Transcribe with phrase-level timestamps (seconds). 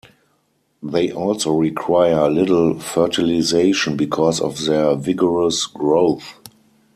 [0.81, 6.39] They also require little fertilization because of their vigorous growth.